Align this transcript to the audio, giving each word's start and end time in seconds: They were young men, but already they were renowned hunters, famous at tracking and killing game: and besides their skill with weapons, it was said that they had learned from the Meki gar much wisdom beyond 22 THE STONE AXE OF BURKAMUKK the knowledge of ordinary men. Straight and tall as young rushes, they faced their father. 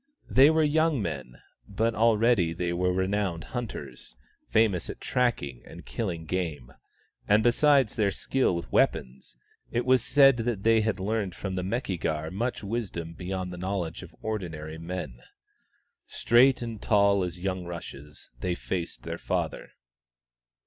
They 0.31 0.49
were 0.49 0.63
young 0.63 0.99
men, 0.99 1.39
but 1.67 1.93
already 1.93 2.53
they 2.53 2.73
were 2.73 2.91
renowned 2.91 3.43
hunters, 3.53 4.15
famous 4.49 4.89
at 4.89 4.99
tracking 4.99 5.61
and 5.63 5.85
killing 5.85 6.25
game: 6.25 6.73
and 7.27 7.43
besides 7.43 7.95
their 7.95 8.09
skill 8.09 8.55
with 8.55 8.71
weapons, 8.71 9.37
it 9.69 9.85
was 9.85 10.01
said 10.03 10.37
that 10.37 10.63
they 10.63 10.81
had 10.81 10.99
learned 10.99 11.35
from 11.35 11.53
the 11.53 11.61
Meki 11.61 11.99
gar 11.99 12.31
much 12.31 12.63
wisdom 12.63 13.13
beyond 13.13 13.51
22 13.51 13.51
THE 13.51 13.51
STONE 13.51 13.51
AXE 13.51 13.51
OF 13.51 13.51
BURKAMUKK 13.51 13.51
the 13.51 13.67
knowledge 13.67 14.01
of 14.15 14.23
ordinary 14.25 14.77
men. 14.79 15.19
Straight 16.07 16.61
and 16.63 16.81
tall 16.81 17.23
as 17.23 17.37
young 17.39 17.65
rushes, 17.65 18.31
they 18.39 18.55
faced 18.55 19.03
their 19.03 19.19
father. 19.19 19.69